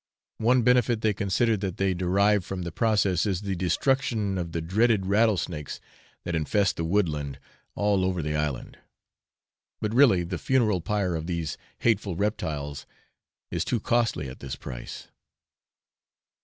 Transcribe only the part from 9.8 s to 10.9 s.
really the funeral